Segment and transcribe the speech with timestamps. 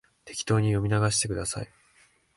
[0.25, 1.69] 適当に読み流してください